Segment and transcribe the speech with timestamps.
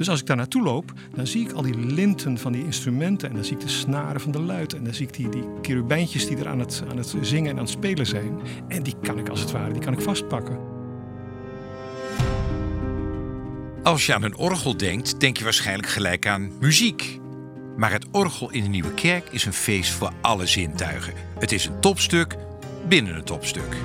[0.00, 3.28] Dus als ik daar naartoe loop, dan zie ik al die linten van die instrumenten.
[3.28, 4.74] En dan zie ik de snaren van de luid.
[4.74, 5.86] En dan zie ik die, die
[6.26, 8.40] die er aan het, aan het zingen en aan het spelen zijn.
[8.68, 10.58] En die kan ik als het ware, die kan ik vastpakken.
[13.82, 17.20] Als je aan een orgel denkt, denk je waarschijnlijk gelijk aan muziek.
[17.76, 21.14] Maar het orgel in de Nieuwe Kerk is een feest voor alle zintuigen.
[21.38, 22.36] Het is een topstuk
[22.88, 23.76] binnen een topstuk.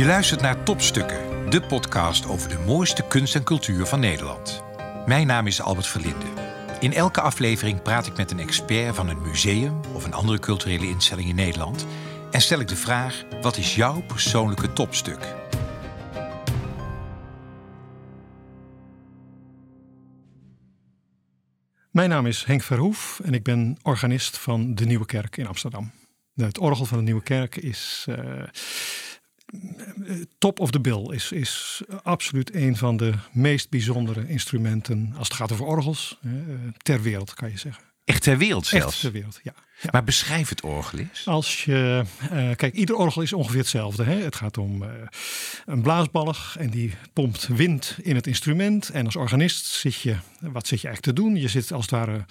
[0.00, 4.62] Je luistert naar Topstukken, de podcast over de mooiste kunst en cultuur van Nederland.
[5.06, 6.26] Mijn naam is Albert Verlinde.
[6.78, 10.86] In elke aflevering praat ik met een expert van een museum of een andere culturele
[10.86, 11.86] instelling in Nederland
[12.30, 15.34] en stel ik de vraag: wat is jouw persoonlijke topstuk?
[21.90, 25.90] Mijn naam is Henk Verhoef en ik ben organist van de Nieuwe Kerk in Amsterdam.
[26.34, 28.42] Het orgel van de Nieuwe Kerk is uh,
[30.38, 31.12] top of the bill.
[31.12, 36.32] Is, is absoluut een van de meest bijzondere instrumenten als het gaat over orgels uh,
[36.76, 37.89] ter wereld, kan je zeggen.
[38.10, 38.86] Echt ter wereld zelfs?
[38.86, 39.54] Echt ter wereld, ja.
[39.82, 39.88] Ja.
[39.92, 41.26] Maar beschrijf het orgel eens.
[41.26, 44.04] Als je, uh, kijk, ieder orgel is ongeveer hetzelfde.
[44.04, 44.14] Hè?
[44.14, 44.88] Het gaat om uh,
[45.66, 48.88] een blaasballig en die pompt wind in het instrument.
[48.88, 51.36] En als organist zit je, wat zit je eigenlijk te doen?
[51.36, 52.24] Je zit als het ware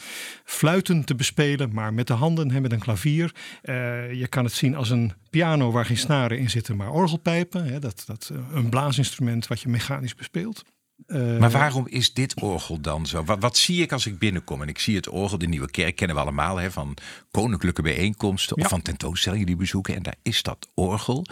[0.43, 3.35] fluiten te bespelen, maar met de handen, hè, met een klavier.
[3.63, 7.65] Uh, je kan het zien als een piano waar geen snaren in zitten, maar orgelpijpen.
[7.65, 7.79] Hè?
[7.79, 10.63] Dat, dat, een blaasinstrument wat je mechanisch bespeelt.
[11.07, 13.23] Uh, maar waarom is dit orgel dan zo?
[13.23, 15.95] Wat, wat, zie ik als ik binnenkom en ik zie het orgel, de Nieuwe Kerk
[15.95, 16.97] kennen we allemaal hè, van
[17.31, 18.63] koninklijke bijeenkomsten ja.
[18.63, 21.25] of van tentoonstellingen die bezoeken en daar is dat orgel.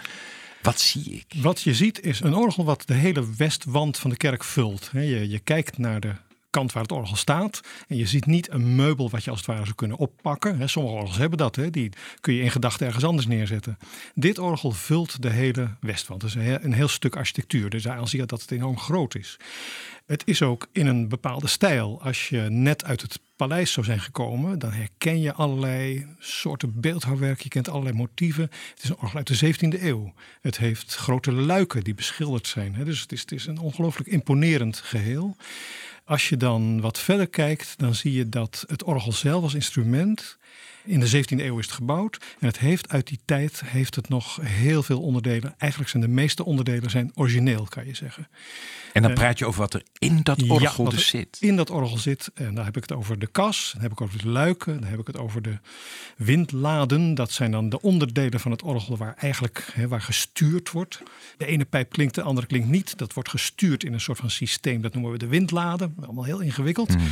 [0.62, 1.42] Wat zie ik?
[1.42, 4.90] Wat je ziet is een orgel wat de hele westwand van de kerk vult.
[4.94, 6.16] Je, je kijkt naar de
[6.50, 7.62] kant waar het orgel staat.
[7.88, 10.70] En je ziet niet een meubel wat je als het ware zou kunnen oppakken.
[10.70, 13.78] Sommige orgels hebben dat, die kun je in gedachten ergens anders neerzetten.
[14.16, 16.22] Dit orgel vult de hele westwand.
[16.22, 17.70] Dus een heel stuk architectuur.
[17.70, 19.38] Dus daar zie je dat het enorm groot is.
[20.06, 22.02] Het is ook in een bepaalde stijl.
[22.02, 27.42] Als je net uit het paleis zou zijn gekomen, dan herken je allerlei soorten beeldhouwwerk.
[27.42, 28.44] Je kent allerlei motieven.
[28.44, 30.14] Het is een orgel uit de 17e eeuw.
[30.42, 32.76] Het heeft grote luiken die beschilderd zijn.
[32.84, 35.36] Dus het is, het is een ongelooflijk imponerend geheel.
[36.08, 40.38] Als je dan wat verder kijkt, dan zie je dat het orgel zelf als instrument
[40.88, 42.18] in de 17e eeuw is het gebouwd.
[42.40, 45.56] En het heeft uit die tijd heeft het nog heel veel onderdelen.
[45.58, 48.28] Eigenlijk zijn de meeste onderdelen zijn origineel, kan je zeggen.
[48.94, 51.38] En dan praat je over wat er in dat orgel ja, dus zit.
[51.40, 52.32] In dat orgel zit.
[52.34, 54.80] En daar heb ik het over de kas, dan heb ik het over de luiken,
[54.80, 55.58] dan heb ik het over de
[56.18, 57.16] windladen.
[57.16, 61.02] Dat zijn dan de onderdelen van het orgel waar eigenlijk waar gestuurd wordt.
[61.38, 62.98] De ene pijp klinkt, de andere klinkt niet.
[62.98, 64.82] Dat wordt gestuurd in een soort van systeem.
[64.82, 65.96] Dat noemen we de windladen.
[66.02, 66.98] Allemaal heel ingewikkeld.
[66.98, 67.08] Mm.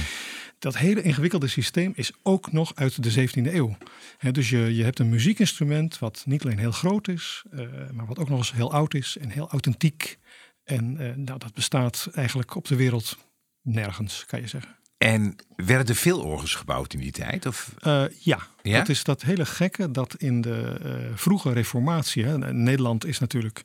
[0.65, 3.77] Dat hele ingewikkelde systeem is ook nog uit de 17e eeuw.
[4.17, 7.59] He, dus je, je hebt een muziekinstrument wat niet alleen heel groot is, uh,
[7.91, 10.17] maar wat ook nog eens heel oud is en heel authentiek.
[10.63, 13.17] En uh, nou, dat bestaat eigenlijk op de wereld
[13.61, 14.75] nergens, kan je zeggen.
[14.97, 17.45] En werden er veel orgels gebouwd in die tijd?
[17.45, 17.75] Of?
[17.87, 18.39] Uh, ja.
[18.61, 22.25] ja, dat is dat hele gekke dat in de uh, vroege reformatie...
[22.25, 23.61] Hè, Nederland is natuurlijk...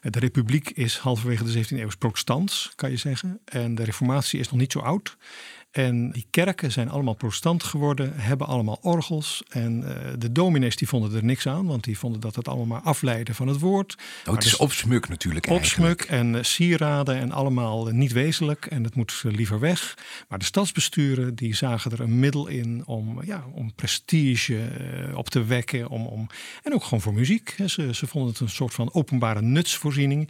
[0.00, 3.40] De republiek is halverwege de 17e eeuw protestants, kan je zeggen.
[3.44, 5.16] En de reformatie is nog niet zo oud.
[5.70, 9.42] En die kerken zijn allemaal protestant geworden, hebben allemaal orgels.
[9.48, 12.66] En uh, de dominees die vonden er niks aan, want die vonden dat het allemaal
[12.66, 13.96] maar afleiden van het woord.
[14.26, 18.66] Oh, het is dus opsmuk natuurlijk Opsmuk en uh, sieraden en allemaal uh, niet wezenlijk
[18.66, 19.98] en het moet liever weg.
[20.28, 24.58] Maar de stadsbesturen die zagen er een middel in om, ja, om prestige
[25.14, 25.88] op te wekken.
[25.88, 26.26] Om, om,
[26.62, 27.56] en ook gewoon voor muziek.
[27.66, 30.28] Ze, ze vonden het een soort van openbare nutsvoorziening.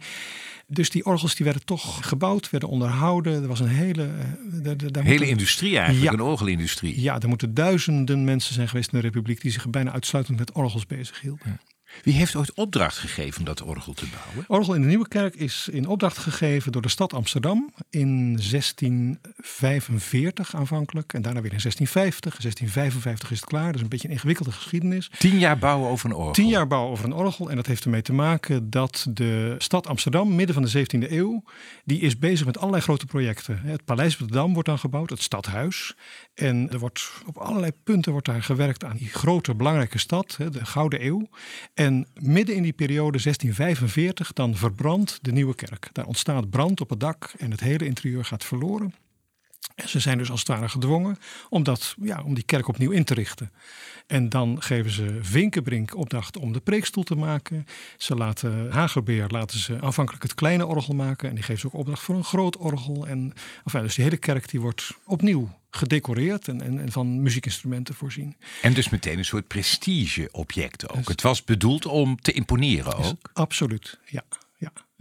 [0.67, 3.41] Dus die orgels die werden toch gebouwd, werden onderhouden.
[3.41, 4.09] Er was een hele...
[4.51, 7.01] Daar, daar hele industrie eigenlijk, ja, een orgelindustrie.
[7.01, 9.41] Ja, er moeten duizenden mensen zijn geweest in de Republiek...
[9.41, 11.45] die zich bijna uitsluitend met orgels bezighielden.
[11.45, 11.59] Ja.
[12.03, 14.45] Wie heeft ooit opdracht gegeven om dat orgel te bouwen?
[14.47, 20.55] Orgel in de Nieuwe Kerk is in opdracht gegeven door de stad Amsterdam in 1645
[20.55, 22.37] aanvankelijk en daarna weer in 1650.
[22.37, 25.09] 1655 is het klaar, dat is een beetje een ingewikkelde geschiedenis.
[25.17, 26.33] Tien jaar bouwen over een orgel?
[26.33, 29.87] Tien jaar bouwen over een orgel en dat heeft ermee te maken dat de stad
[29.87, 31.43] Amsterdam, midden van de 17e eeuw,
[31.85, 33.61] die is bezig met allerlei grote projecten.
[33.63, 35.95] Het Paleis op de Dam wordt dan gebouwd, het stadhuis.
[36.33, 40.65] En er wordt op allerlei punten wordt daar gewerkt aan die grote belangrijke stad, de
[40.65, 41.29] Gouden Eeuw.
[41.81, 45.89] En midden in die periode 1645 dan verbrandt de nieuwe kerk.
[45.91, 48.93] Daar ontstaat brand op het dak en het hele interieur gaat verloren.
[49.75, 51.17] En ze zijn dus als het gedwongen
[51.49, 53.51] om, dat, ja, om die kerk opnieuw in te richten.
[54.07, 57.65] En dan geven ze Vinkenbrink opdracht om de preekstoel te maken.
[57.97, 61.29] Ze laten Hagerbeer laten ze aanvankelijk het kleine orgel maken.
[61.29, 63.07] En die geven ze ook opdracht voor een groot orgel.
[63.07, 63.33] En
[63.71, 68.35] dus die hele kerk die wordt opnieuw gedecoreerd en, en, en, van muziekinstrumenten voorzien.
[68.61, 70.97] En dus meteen een soort prestigeobject ook.
[70.97, 73.29] Dus, het was bedoeld om te imponeren ook.
[73.33, 74.23] Absoluut, ja.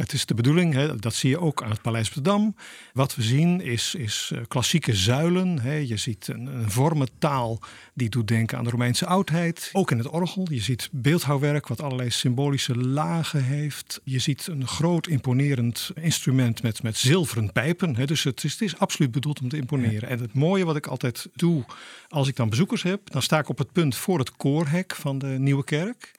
[0.01, 2.55] Het is de bedoeling, hè, dat zie je ook aan het Paleis op de Dam.
[2.93, 5.59] Wat we zien is, is eh, klassieke zuilen.
[5.59, 5.75] Hè.
[5.75, 7.59] Je ziet een, een vormentaal
[7.95, 9.71] die doet denken aan de Romeinse oudheid.
[9.73, 10.47] Ook in het orgel.
[10.51, 14.01] Je ziet beeldhouwwerk wat allerlei symbolische lagen heeft.
[14.05, 17.97] Je ziet een groot imponerend instrument met, met zilveren pijpen.
[17.97, 18.05] Hè.
[18.05, 20.09] Dus het is, het is absoluut bedoeld om te imponeren.
[20.09, 21.65] En het mooie wat ik altijd doe
[22.09, 25.19] als ik dan bezoekers heb, dan sta ik op het punt voor het koorhek van
[25.19, 26.19] de Nieuwe Kerk.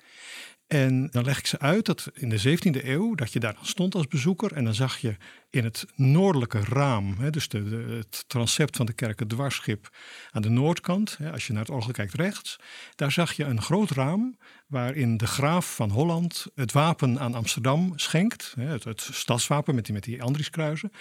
[0.72, 3.96] En dan leg ik ze uit dat in de 17e eeuw, dat je daar stond
[3.96, 4.54] als bezoeker.
[4.54, 5.16] En dan zag je
[5.50, 9.90] in het noordelijke raam, hè, dus de, het transept van de kerk, het dwarsschip
[10.32, 12.56] aan de noordkant, hè, als je naar het orgel kijkt rechts,
[12.96, 14.38] daar zag je een groot raam
[14.68, 18.54] waarin de graaf van Holland het wapen aan Amsterdam schenkt.
[18.56, 20.92] Hè, het, het stadswapen met die, met die Andrieskruizen.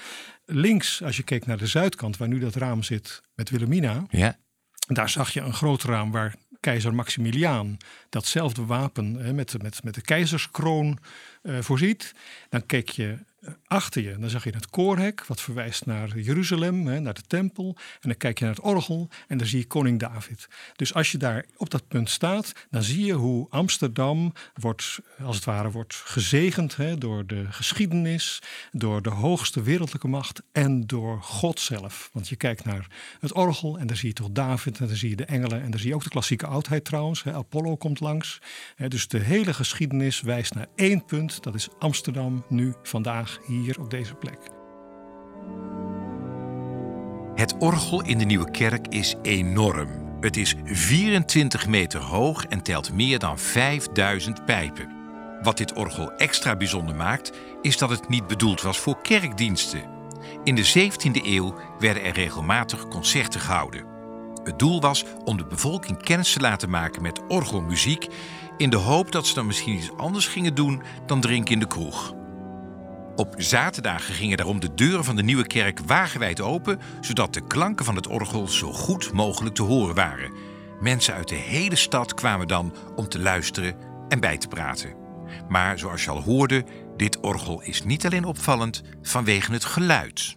[0.45, 4.39] Links, als je keek naar de zuidkant, waar nu dat raam zit met Wilhelmina, ja.
[4.87, 7.77] daar zag je een groot raam waar keizer Maximiliaan
[8.09, 10.99] datzelfde wapen hè, met, met, met de keizerskroon
[11.43, 12.15] uh, voorziet.
[12.49, 13.19] Dan kijk je eh,
[13.67, 17.77] achter je, dan zag je het koorhek, wat verwijst naar Jeruzalem, hè, naar de tempel.
[17.77, 20.49] En dan kijk je naar het orgel en dan zie je koning David.
[20.77, 25.37] Dus als je daar op dat punt staat, dan zie je hoe Amsterdam wordt, als
[25.37, 28.43] het ware, wordt gezegend hè, door de geschiedenis,
[28.73, 32.11] door de hoogste wereldlijke macht en door God zelf.
[32.13, 32.87] Want je kijkt naar
[33.21, 35.71] het orgel en daar zie je toch David en daar zie je de engelen en
[35.71, 37.23] daar zie je ook de klassieke oudheid trouwens.
[37.23, 37.33] Hè.
[37.33, 38.39] Apollo komt langs.
[38.89, 43.91] Dus de hele geschiedenis wijst naar één punt, dat is Amsterdam nu, vandaag hier op
[43.91, 44.39] deze plek.
[47.35, 49.89] Het orgel in de Nieuwe Kerk is enorm.
[50.21, 54.89] Het is 24 meter hoog en telt meer dan 5000 pijpen.
[55.43, 57.33] Wat dit orgel extra bijzonder maakt,
[57.63, 59.83] is dat het niet bedoeld was voor kerkdiensten.
[60.45, 63.85] In de 17e eeuw werden er regelmatig concerten gehouden.
[64.45, 68.07] Het doel was om de bevolking kennis te laten maken met orgelmuziek,
[68.57, 71.67] in de hoop dat ze dan misschien iets anders gingen doen dan drinken in de
[71.67, 72.15] kroeg.
[73.21, 77.85] Op zaterdagen gingen daarom de deuren van de nieuwe kerk wagenwijd open, zodat de klanken
[77.85, 80.33] van het orgel zo goed mogelijk te horen waren.
[80.81, 83.77] Mensen uit de hele stad kwamen dan om te luisteren
[84.09, 84.95] en bij te praten.
[85.49, 86.65] Maar zoals je al hoorde,
[86.97, 90.37] dit orgel is niet alleen opvallend vanwege het geluid.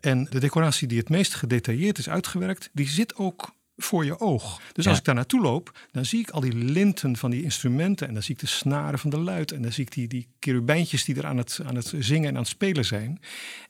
[0.00, 4.60] En de decoratie die het meest gedetailleerd is uitgewerkt, die zit ook voor je oog.
[4.72, 8.08] Dus als ik daar naartoe loop, dan zie ik al die linten van die instrumenten.
[8.08, 9.52] En dan zie ik de snaren van de luid.
[9.52, 12.34] En dan zie ik die, die kerubijntjes die er aan het, aan het zingen en
[12.34, 13.20] aan het spelen zijn.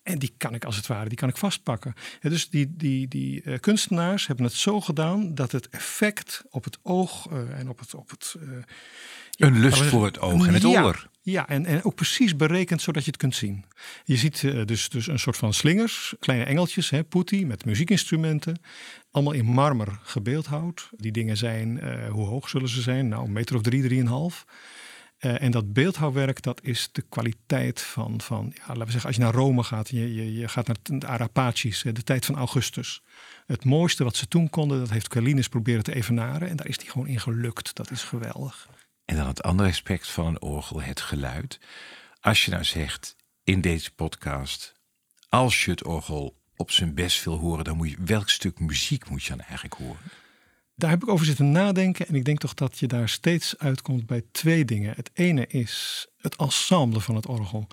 [0.03, 1.95] En die kan ik als het ware, die kan ik vastpakken.
[2.21, 6.79] dus die, die, die uh, kunstenaars hebben het zo gedaan dat het effect op het
[6.83, 7.95] oog uh, en op het...
[7.95, 8.59] Op het uh,
[9.37, 11.09] een lust voor het oog en het oor.
[11.29, 13.65] Ja, en, en ook precies berekend zodat je het kunt zien.
[14.05, 18.61] Je ziet uh, dus, dus een soort van slingers, kleine engeltjes, putti met muziekinstrumenten.
[19.11, 20.89] Allemaal in marmer gebeeldhouwd.
[20.97, 23.09] Die dingen zijn, uh, hoe hoog zullen ze zijn?
[23.09, 24.45] Nou, een meter of drie, drieënhalf.
[25.21, 29.17] Uh, en dat beeldhouwwerk, dat is de kwaliteit van, van ja, laten we zeggen, als
[29.17, 33.03] je naar Rome gaat, je, je, je gaat naar de Arapacis, de tijd van Augustus.
[33.47, 36.49] Het mooiste wat ze toen konden, dat heeft Callinus proberen te evenaren.
[36.49, 37.75] En daar is die gewoon in gelukt.
[37.75, 38.69] Dat is geweldig.
[39.07, 41.61] En dan het andere aspect van een orgel, het geluid.
[42.21, 44.75] Als je nou zegt in deze podcast,
[45.29, 49.09] als je het orgel op zijn best wil horen, dan moet je welk stuk muziek
[49.11, 50.01] moet je dan eigenlijk horen?
[50.75, 54.07] Daar heb ik over zitten nadenken en ik denk toch dat je daar steeds uitkomt
[54.07, 54.93] bij twee dingen.
[54.97, 57.67] Het ene is het ensemble van het orgel.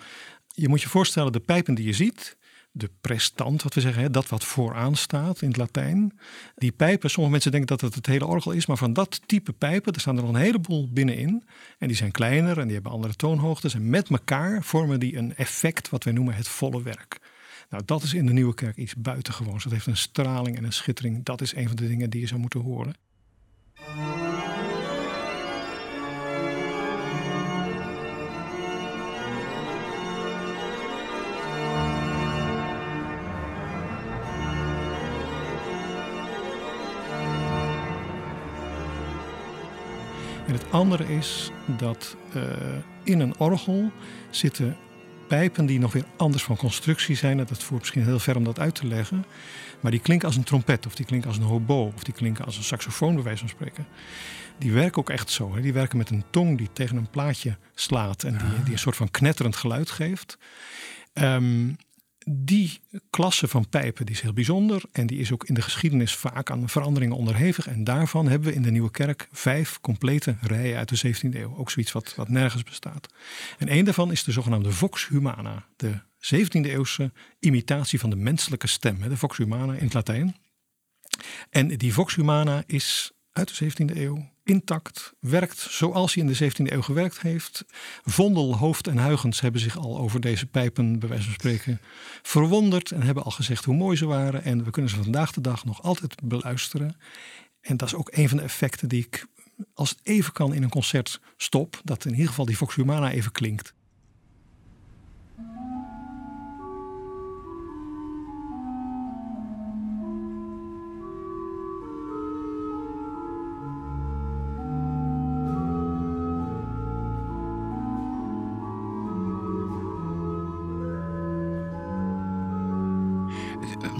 [0.47, 2.37] Je moet je voorstellen, de pijpen die je ziet,
[2.75, 6.19] de prestant, wat we zeggen, dat wat vooraan staat in het Latijn.
[6.55, 9.53] Die pijpen, sommige mensen denken dat het het hele orgel is, maar van dat type
[9.53, 11.43] pijpen, er staan er een heleboel binnenin.
[11.77, 13.73] En die zijn kleiner en die hebben andere toonhoogtes.
[13.73, 17.19] En met elkaar vormen die een effect, wat wij noemen het volle werk.
[17.69, 19.63] Nou, dat is in de Nieuwe Kerk iets buitengewoons.
[19.63, 21.25] Dat heeft een straling en een schittering.
[21.25, 22.95] Dat is een van de dingen die je zou moeten horen.
[40.73, 42.43] Andere is dat uh,
[43.03, 43.91] in een orgel
[44.29, 44.77] zitten
[45.27, 47.37] pijpen die nog weer anders van constructie zijn.
[47.37, 49.25] Dat voert misschien heel ver om dat uit te leggen.
[49.79, 52.45] Maar die klinken als een trompet, of die klinken als een hobo, of die klinken
[52.45, 53.87] als een saxofoon, bij wijze van spreken.
[54.57, 55.55] Die werken ook echt zo.
[55.55, 55.61] Hè.
[55.61, 58.95] Die werken met een tong die tegen een plaatje slaat en die, die een soort
[58.95, 60.37] van knetterend geluid geeft.
[61.13, 61.77] Um,
[62.25, 66.15] die klasse van pijpen die is heel bijzonder en die is ook in de geschiedenis
[66.15, 67.67] vaak aan veranderingen onderhevig.
[67.67, 71.55] En daarvan hebben we in de Nieuwe Kerk vijf complete rijen uit de 17e eeuw.
[71.57, 73.13] Ook zoiets wat, wat nergens bestaat.
[73.57, 78.67] En één daarvan is de zogenaamde Vox Humana, de 17e eeuwse imitatie van de menselijke
[78.67, 80.35] stem, de Vox Humana in het Latijn.
[81.49, 86.51] En die Vox Humana is uit de 17e eeuw intact, werkt zoals hij in de
[86.51, 87.65] 17e eeuw gewerkt heeft.
[88.03, 91.79] Vondel, Hoofd en Huygens hebben zich al over deze pijpen, bij wijze van spreken,
[92.21, 94.43] verwonderd en hebben al gezegd hoe mooi ze waren.
[94.43, 96.95] En we kunnen ze vandaag de dag nog altijd beluisteren.
[97.61, 99.27] En dat is ook een van de effecten die ik,
[99.73, 101.81] als het even kan, in een concert stop.
[101.83, 103.73] Dat in ieder geval die Vox Humana even klinkt.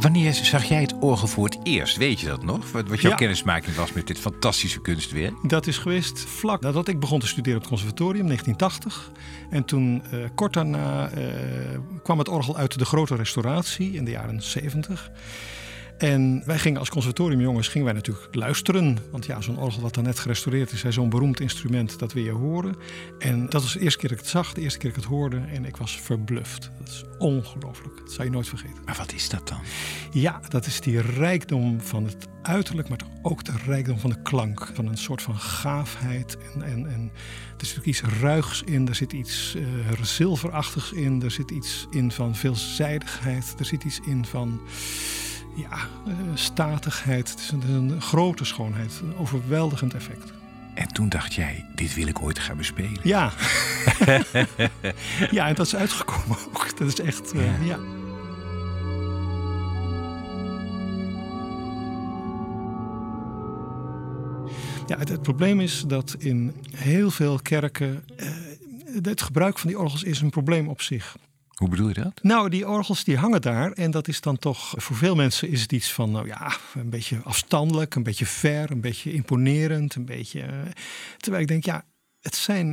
[0.03, 1.97] Wanneer zag jij het orgel voor het eerst?
[1.97, 2.71] Weet je dat nog?
[2.71, 5.33] Wat, jouw kennismaking was met dit fantastische kunstwerk?
[5.49, 9.11] Dat is geweest vlak nadat ik begon te studeren op het conservatorium, 1980.
[9.49, 11.23] En toen, uh, kort daarna, uh,
[12.03, 15.11] kwam het orgel uit de grote restauratie in de jaren 70.
[16.03, 18.97] En wij gingen als conservatoriumjongens gingen wij natuurlijk luisteren.
[19.11, 22.31] Want ja, zo'n orgel wat dan net gerestaureerd is, zo'n beroemd instrument, dat wil je
[22.31, 22.75] horen.
[23.19, 25.03] En dat was de eerste keer dat ik het zag, de eerste keer dat ik
[25.03, 25.37] het hoorde.
[25.37, 26.71] En ik was verbluft.
[26.79, 27.97] Dat is ongelooflijk.
[27.97, 28.83] Dat zou je nooit vergeten.
[28.85, 29.59] Maar wat is dat dan?
[30.11, 34.71] Ja, dat is die rijkdom van het uiterlijk, maar ook de rijkdom van de klank.
[34.73, 36.37] Van een soort van gaafheid.
[36.53, 37.11] En, en, en
[37.57, 41.87] er zit ook iets ruigs in, er zit iets uh, zilverachtigs in, er zit iets
[41.91, 44.61] in van veelzijdigheid, er zit iets in van
[45.55, 47.29] ja, uh, statigheid.
[47.29, 50.33] Het is een, een, grote schoonheid, een overweldigend effect.
[50.73, 52.99] En toen dacht jij, dit wil ik ooit gaan bespelen.
[53.03, 53.31] Ja.
[55.31, 56.77] ja, en dat is uitgekomen ook.
[56.77, 57.75] Dat is echt, uh, ja.
[57.75, 57.79] ja.
[64.87, 68.27] Ja, het, het, probleem is dat in heel veel kerken uh,
[69.01, 71.15] het gebruik van die orgels is een probleem op zich.
[71.53, 72.23] Hoe bedoel je dat?
[72.23, 73.71] Nou, die orgels die hangen daar.
[73.71, 76.89] En dat is dan toch, voor veel mensen is het iets van, nou ja, een
[76.89, 79.95] beetje afstandelijk, een beetje ver, een beetje imponerend.
[79.95, 80.47] Een beetje, uh,
[81.17, 81.85] terwijl ik denk, ja,
[82.21, 82.67] het zijn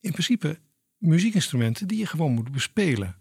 [0.00, 0.58] in principe
[0.98, 3.16] muziekinstrumenten die je gewoon moet bespelen.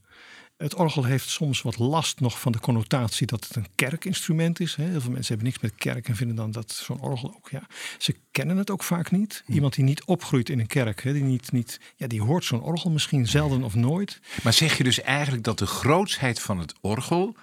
[0.57, 4.75] Het orgel heeft soms wat last nog van de connotatie dat het een kerkinstrument is.
[4.75, 7.49] Heel veel mensen hebben niks met kerk en vinden dan dat zo'n orgel ook.
[7.49, 9.43] Ja, ze kennen het ook vaak niet.
[9.45, 9.53] Hm.
[9.53, 12.89] Iemand die niet opgroeit in een kerk, die, niet, niet, ja, die hoort zo'n orgel
[12.89, 14.19] misschien zelden of nooit.
[14.43, 17.35] Maar zeg je dus eigenlijk dat de grootsheid van het orgel,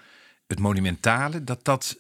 [0.47, 1.99] het monumentale, dat dat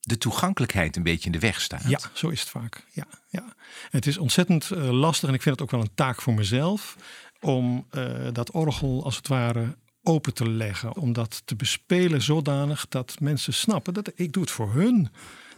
[0.00, 1.88] de toegankelijkheid een beetje in de weg staat?
[1.88, 2.86] Ja, zo is het vaak.
[2.92, 3.54] Ja, ja.
[3.90, 6.96] Het is ontzettend uh, lastig en ik vind het ook wel een taak voor mezelf
[7.40, 10.96] om uh, dat orgel als het ware open te leggen.
[10.96, 15.08] Om dat te bespelen zodanig dat mensen snappen dat ik doe het voor hun.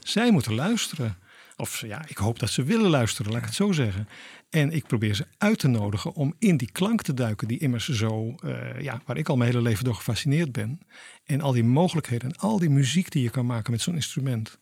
[0.01, 1.19] Zij moeten luisteren.
[1.57, 4.09] Of ja, ik hoop dat ze willen luisteren, laat ik het zo zeggen.
[4.51, 7.89] En ik probeer ze uit te nodigen om in die klank te duiken, die immers
[7.89, 10.81] zo, uh, ja, waar ik al mijn hele leven door gefascineerd ben.
[11.25, 14.59] En al die mogelijkheden en al die muziek die je kan maken met zo'n instrument.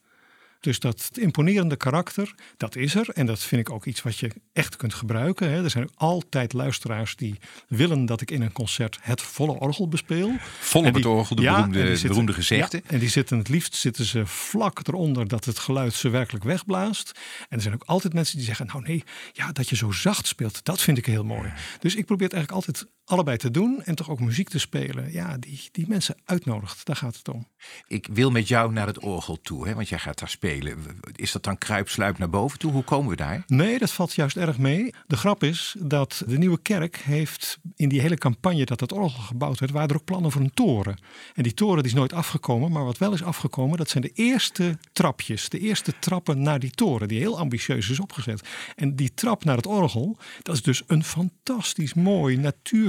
[0.64, 3.09] Dus dat imponerende karakter, dat is er.
[3.09, 5.50] En dat vind ik ook iets wat je echt kunt gebruiken.
[5.50, 5.64] Hè.
[5.64, 10.37] Er zijn altijd luisteraars die willen dat ik in een concert het volle orgel bespeel.
[10.61, 12.76] Vol op het orgel, de ja, beroemde, zitten, beroemde gezegde.
[12.76, 16.44] Ja, en die zitten het liefst zitten ze vlak eronder dat het geluid ze werkelijk
[16.44, 17.12] wegblaast.
[17.49, 20.26] En er zijn ook altijd mensen die zeggen, nou nee, ja, dat je zo zacht
[20.26, 21.52] speelt, dat vind ik heel mooi.
[21.78, 25.12] Dus ik probeer het eigenlijk altijd allebei te doen en toch ook muziek te spelen.
[25.12, 27.49] Ja, die, die mensen uitnodigt, daar gaat het om.
[27.87, 30.78] Ik wil met jou naar het orgel toe, hè, want jij gaat daar spelen.
[31.12, 32.73] Is dat dan kruipsluip naar boven toe?
[32.73, 33.42] Hoe komen we daar?
[33.46, 34.94] Nee, dat valt juist erg mee.
[35.06, 39.23] De grap is dat de Nieuwe Kerk heeft in die hele campagne dat het orgel
[39.23, 40.99] gebouwd werd, waren er ook plannen voor een toren.
[41.34, 44.12] En die toren die is nooit afgekomen, maar wat wel is afgekomen, dat zijn de
[44.14, 48.49] eerste trapjes, de eerste trappen naar die toren, die heel ambitieus is opgezet.
[48.76, 52.37] En die trap naar het orgel, dat is dus een fantastisch mooi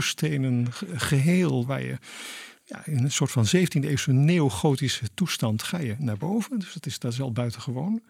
[0.05, 1.97] natuurstenen geheel waar je
[2.63, 6.59] ja, in een soort van 17e eeuwse neogotische toestand ga je naar boven.
[6.59, 8.03] Dus dat is, dat is wel buitengewoon.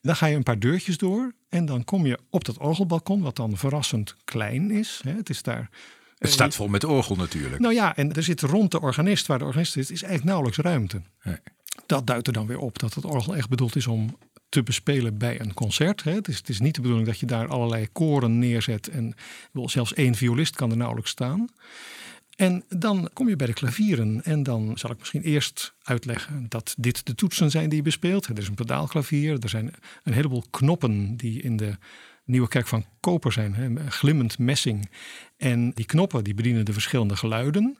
[0.00, 3.36] Dan ga je een paar deurtjes door en dan kom je op dat orgelbalkon, wat
[3.36, 5.00] dan verrassend klein is.
[5.04, 5.70] Het is daar.
[6.18, 7.60] Het staat vol met orgel natuurlijk.
[7.60, 10.58] Nou ja, en er zit rond de organist, waar de organist is, is eigenlijk nauwelijks
[10.58, 11.02] ruimte.
[11.22, 11.36] Nee.
[11.86, 14.16] Dat duidt er dan weer op dat het orgel echt bedoeld is om
[14.52, 16.02] te bespelen bij een concert.
[16.02, 19.14] Het is, het is niet de bedoeling dat je daar allerlei koren neerzet en
[19.52, 21.48] zelfs één violist kan er nauwelijks staan.
[22.36, 26.74] En dan kom je bij de klavieren en dan zal ik misschien eerst uitleggen dat
[26.78, 28.26] dit de toetsen zijn die je bespeelt.
[28.26, 31.76] Er is een pedaalklavier, er zijn een heleboel knoppen die in de
[32.24, 34.90] Nieuwe Kerk van koper zijn, hè, glimmend messing.
[35.36, 37.78] En die knoppen die bedienen de verschillende geluiden.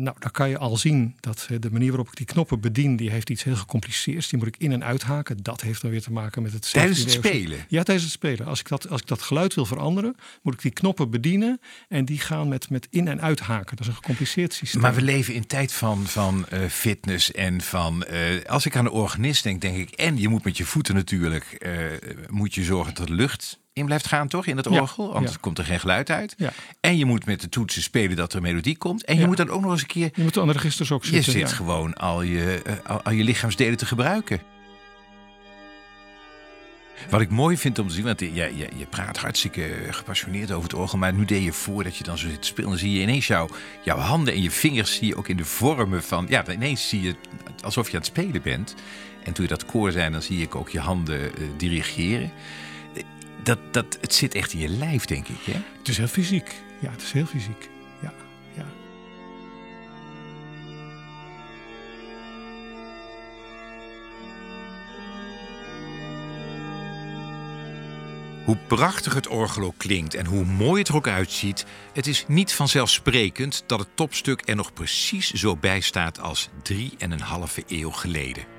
[0.00, 2.96] Nou, dan kan je al zien dat eh, de manier waarop ik die knoppen bedien,
[2.96, 4.28] die heeft iets heel gecompliceerds.
[4.28, 5.42] Die moet ik in- en uithaken.
[5.42, 7.58] Dat heeft dan weer te maken met het Tijdens het 17e eeuwse spelen?
[7.68, 8.46] Ja, tijdens het spelen.
[8.46, 11.60] Als ik, dat, als ik dat geluid wil veranderen, moet ik die knoppen bedienen.
[11.88, 13.76] En die gaan met, met in- en uithaken.
[13.76, 14.82] Dat is een gecompliceerd systeem.
[14.82, 18.04] Maar we leven in tijd van, van eh, fitness en van...
[18.04, 19.90] eh, als ik aan de organist denk, denk ik...
[19.90, 21.66] en je moet met je voeten natuurlijk...
[22.30, 24.46] moet je zorgen dat lucht in blijft gaan, toch?
[24.46, 25.38] In het Ja, orgel, anders ja.
[25.40, 26.34] komt er geen geluid uit.
[26.36, 26.52] Ja.
[26.80, 29.04] En je moet met de toetsen spelen dat er melodie komt.
[29.04, 30.10] En je moet dan ook nog eens een keer...
[30.14, 31.32] Je moet de registers ook Je zitten.
[31.32, 31.56] zit ja.
[31.56, 34.40] gewoon al je, eh, al, al je lichaamsdelen te gebruiken.
[37.10, 40.70] Wat ik mooi vind om te zien, want je, je, je praat hartstikke gepassioneerd over
[40.70, 42.78] het orgel, maar nu deed je voor dat je dan zo zit te spelen, dan
[42.78, 43.48] zie je ineens jouw,
[43.84, 47.02] jouw handen en je vingers zie je ook in de vormen van, ja, ineens zie
[47.02, 47.14] je
[47.62, 48.74] alsof je aan het spelen bent.
[49.24, 52.32] En toen je dat koor zijn, dan zie ik ook je handen eh, dirigeren.
[53.48, 55.40] Dat, dat, het zit echt in je lijf, denk ik.
[55.44, 55.60] Hè?
[55.78, 56.54] Het is heel fysiek.
[56.78, 57.68] Ja, het is heel fysiek.
[58.02, 58.12] Ja,
[58.56, 58.66] ja.
[68.44, 72.24] Hoe prachtig het orgel ook klinkt en hoe mooi het er ook uitziet, het is
[72.26, 77.20] niet vanzelfsprekend dat het topstuk er nog precies zo bij staat als drie en een
[77.20, 78.57] halve eeuw geleden.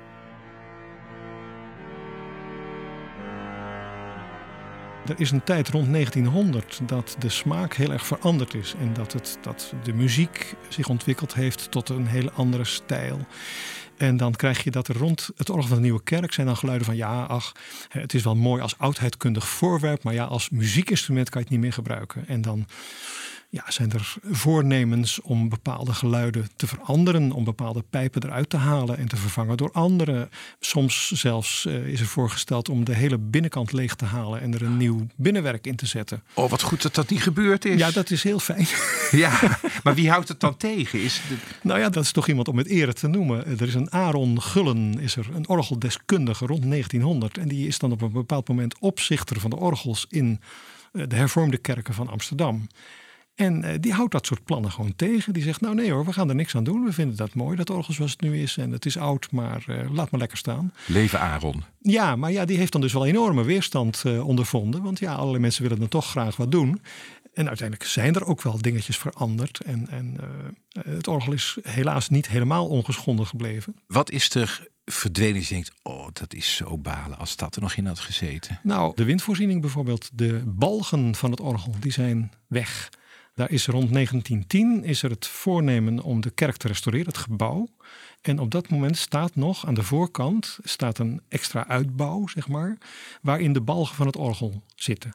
[5.08, 8.74] Er is een tijd rond 1900 dat de smaak heel erg veranderd is.
[8.80, 13.26] En dat, het, dat de muziek zich ontwikkeld heeft tot een hele andere stijl.
[13.96, 16.56] En dan krijg je dat er rond het orgel van de Nieuwe Kerk zijn dan
[16.56, 17.52] geluiden van ja, ach,
[17.88, 21.64] het is wel mooi als oudheidkundig voorwerp, maar ja, als muziekinstrument kan je het niet
[21.64, 22.28] meer gebruiken.
[22.28, 22.66] En dan
[23.52, 28.98] ja, zijn er voornemens om bepaalde geluiden te veranderen, om bepaalde pijpen eruit te halen
[28.98, 30.28] en te vervangen door andere.
[30.60, 34.62] Soms zelfs eh, is er voorgesteld om de hele binnenkant leeg te halen en er
[34.62, 36.22] een nieuw binnenwerk in te zetten.
[36.34, 37.78] Oh, wat goed dat dat niet gebeurd is.
[37.78, 38.66] Ja, dat is heel fijn.
[39.10, 41.02] Ja, maar wie houdt het dan tegen?
[41.02, 41.36] Is de...
[41.62, 43.46] Nou ja, dat is toch iemand om met ere te noemen.
[43.46, 47.38] Er is een Aaron Gullen, is er een orgeldeskundige rond 1900.
[47.38, 50.40] En die is dan op een bepaald moment opzichter van de orgels in
[50.92, 52.68] eh, de hervormde kerken van Amsterdam.
[53.40, 55.32] En eh, die houdt dat soort plannen gewoon tegen.
[55.32, 56.84] Die zegt, nou nee hoor, we gaan er niks aan doen.
[56.84, 58.56] We vinden dat mooi, dat orgel zoals het nu is.
[58.56, 60.72] En het is oud, maar eh, laat maar lekker staan.
[60.86, 61.64] Leven Aaron.
[61.78, 64.82] Ja, maar ja, die heeft dan dus wel enorme weerstand eh, ondervonden.
[64.82, 66.80] Want ja, allerlei mensen willen dan toch graag wat doen.
[67.34, 69.60] En uiteindelijk zijn er ook wel dingetjes veranderd.
[69.60, 70.16] En, en
[70.84, 73.76] het orgel is helaas niet helemaal ongeschonden gebleven.
[73.86, 75.40] Wat is er verdwenen?
[75.40, 78.60] Je denkt, oh, dat is zo balen als dat er nog in had gezeten.
[78.62, 82.88] Nou, de windvoorziening bijvoorbeeld, de balgen van het orgel, die zijn weg.
[83.34, 87.68] Daar is rond 1910 is er het voornemen om de kerk te restaureren, het gebouw.
[88.20, 92.78] En op dat moment staat nog aan de voorkant staat een extra uitbouw, zeg maar,
[93.22, 95.14] waarin de balgen van het orgel zitten.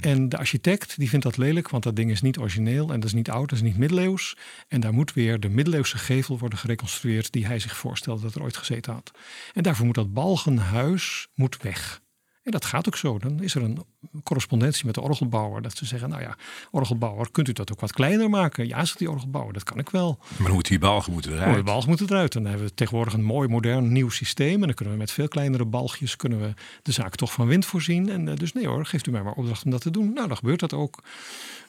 [0.00, 3.04] En de architect die vindt dat lelijk, want dat ding is niet origineel en dat
[3.04, 4.36] is niet oud, dat is niet middeleeuws.
[4.68, 8.42] En daar moet weer de middeleeuwse gevel worden gereconstrueerd die hij zich voorstelde dat er
[8.42, 9.10] ooit gezeten had.
[9.52, 12.00] En daarvoor moet dat balgenhuis moet weg.
[12.42, 13.18] En dat gaat ook zo.
[13.18, 13.84] Dan is er een
[14.22, 15.62] correspondentie met de orgelbouwer.
[15.62, 16.36] Dat ze zeggen, nou ja,
[16.70, 18.68] orgelbouwer, kunt u dat ook wat kleiner maken?
[18.68, 20.18] Ja, zegt die orgelbouwer, dat kan ik wel.
[20.20, 21.56] Maar dan moeten die balgen moeten eruit.
[21.56, 22.32] de balg moet eruit.
[22.32, 24.54] Dan hebben we tegenwoordig een mooi, modern, nieuw systeem.
[24.54, 27.66] En dan kunnen we met veel kleinere balgjes kunnen we de zaak toch van wind
[27.66, 28.08] voorzien.
[28.08, 30.12] En eh, dus nee hoor, geeft u mij maar opdracht om dat te doen.
[30.12, 31.02] Nou, dan gebeurt dat ook.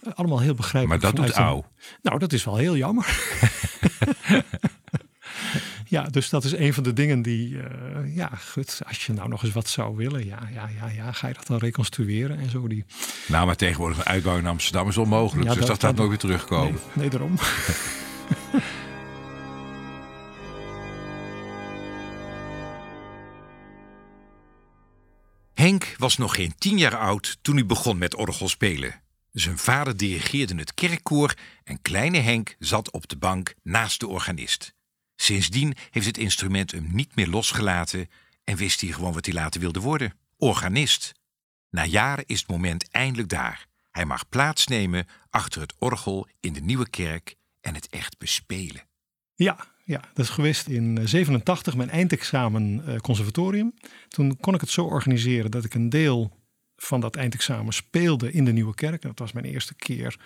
[0.03, 1.01] Eh, allemaal heel maar begrijpelijk.
[1.01, 1.63] dat doet Au.
[2.01, 3.05] Nou, dat is wel heel jammer.
[5.91, 9.29] ja, dus dat is een van de dingen die, eh, ja, goed, als je nou
[9.29, 12.49] nog eens wat zou willen, ja, ja, ja, ja, ga je dat dan reconstrueren en
[12.49, 12.67] zo.
[12.67, 12.85] Die,
[13.27, 15.47] Nou, maar tegenwoordig een uitbouw in Amsterdam is onmogelijk.
[15.47, 16.71] Ja, dus dat- dat gaat nooit weer terugkomen.
[16.71, 17.33] nee, nee, daarom.
[25.53, 29.01] Henk was nog geen tien jaar oud toen hij begon met orgelspelen.
[29.31, 34.73] Zijn vader dirigeerde het kerkkoor en kleine Henk zat op de bank naast de organist.
[35.21, 38.09] Sindsdien heeft het instrument hem niet meer losgelaten
[38.43, 41.13] en wist hij gewoon wat hij later wilde worden: organist.
[41.69, 43.67] Na jaren is het moment eindelijk daar.
[43.91, 48.81] Hij mag plaatsnemen achter het orgel in de nieuwe kerk en het echt bespelen.
[49.35, 53.73] Ja, ja, dat is geweest in eh, 87, mijn eindexamen eh, conservatorium.
[54.07, 56.37] Toen kon ik het zo organiseren dat ik een deel
[56.75, 59.01] van dat eindexamen speelde in de Nieuwe Kerk.
[59.01, 60.19] Dat was mijn eerste keer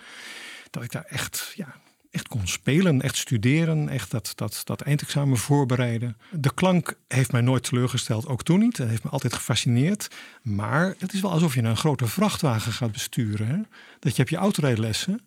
[0.70, 1.80] dat ik daar echt, ja,
[2.16, 6.16] echt kon spelen, echt studeren, echt dat, dat, dat eindexamen voorbereiden.
[6.30, 8.76] De klank heeft mij nooit teleurgesteld, ook toen niet.
[8.76, 10.08] Dat heeft me altijd gefascineerd.
[10.42, 13.46] Maar het is wel alsof je een grote vrachtwagen gaat besturen.
[13.46, 13.56] Hè?
[13.98, 15.20] Dat je hebt je autorijlessen.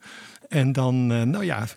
[0.50, 1.68] En dan, eh, nou ja,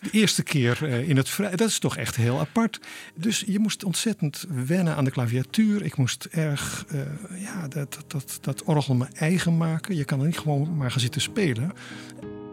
[0.00, 2.80] de eerste keer eh, in het vrij, dat is toch echt heel apart.
[3.14, 5.82] Dus je moest ontzettend wennen aan de klaviatuur.
[5.82, 7.00] Ik moest erg, eh,
[7.42, 9.96] ja, dat, dat, dat, orgel me eigen maken.
[9.96, 11.72] Je kan er niet gewoon maar gaan zitten spelen.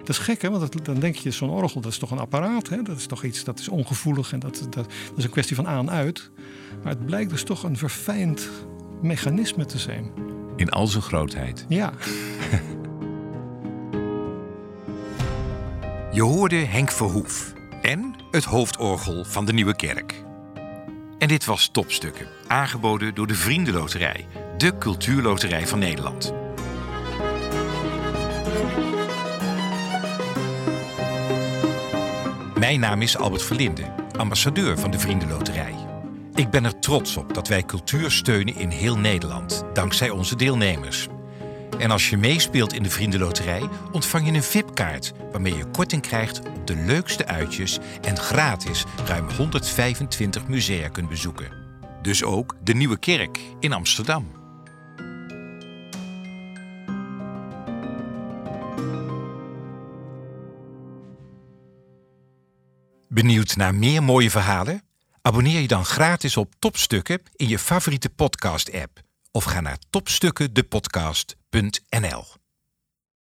[0.09, 0.49] Dat is gek, hè?
[0.49, 2.69] Want dan denk je, zo'n orgel, dat is toch een apparaat.
[2.69, 2.81] Hè?
[2.81, 5.67] Dat is toch iets dat is ongevoelig en dat, dat, dat is een kwestie van
[5.67, 6.31] aan uit.
[6.83, 8.49] Maar het blijkt dus toch een verfijnd
[9.01, 10.11] mechanisme te zijn.
[10.55, 11.65] In al zijn grootheid.
[11.67, 11.93] Ja.
[16.11, 20.23] Je hoorde Henk Verhoef en het hoofdorgel van de Nieuwe Kerk.
[21.17, 26.33] En dit was Topstukken, aangeboden door de Vriendenloterij, de cultuurloterij van Nederland.
[32.69, 35.75] Mijn naam is Albert Verlinde, ambassadeur van de Vriendenloterij.
[36.35, 41.07] Ik ben er trots op dat wij cultuur steunen in heel Nederland, dankzij onze deelnemers.
[41.77, 46.39] En als je meespeelt in de Vriendenloterij, ontvang je een VIP-kaart waarmee je korting krijgt
[46.39, 51.51] op de leukste uitjes en gratis ruim 125 musea kunt bezoeken.
[52.01, 54.38] Dus ook de Nieuwe Kerk in Amsterdam.
[63.19, 64.83] Benieuwd naar meer mooie verhalen?
[65.21, 69.01] Abonneer je dan gratis op Topstukken in je favoriete podcast-app
[69.31, 72.38] of ga naar topstukkendepodcast.nl.